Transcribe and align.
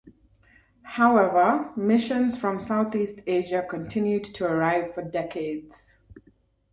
However, 0.81 1.71
missions 1.77 2.35
from 2.35 2.59
Southeast 2.59 3.19
Asia 3.27 3.63
continued 3.69 4.23
to 4.23 4.45
arrive 4.47 4.95
for 4.95 5.03
decades. 5.03 5.99